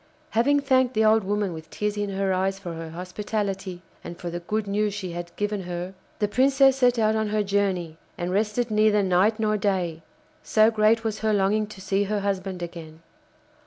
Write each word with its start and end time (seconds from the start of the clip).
Having 0.31 0.61
thanked 0.61 0.95
the 0.95 1.05
old 1.05 1.23
woman 1.23 1.53
with 1.53 1.69
tears 1.69 1.95
in 1.95 2.09
her 2.09 2.33
eyes 2.33 2.57
for 2.57 2.73
her 2.73 2.89
hospitality, 2.89 3.83
and 4.03 4.17
for 4.17 4.31
the 4.31 4.39
good 4.39 4.65
news 4.65 4.95
she 4.95 5.11
had 5.11 5.31
given 5.35 5.61
her, 5.61 5.93
the 6.17 6.27
Princess 6.27 6.77
set 6.77 6.97
out 6.97 7.15
on 7.15 7.27
her 7.27 7.43
journey 7.43 7.99
and 8.17 8.31
rested 8.31 8.71
neither 8.71 9.03
night 9.03 9.39
nor 9.39 9.57
day, 9.57 10.01
so 10.41 10.71
great 10.71 11.03
was 11.03 11.19
her 11.19 11.33
longing 11.33 11.67
to 11.67 11.79
see 11.79 12.05
her 12.05 12.21
husband 12.21 12.63
again. 12.63 13.03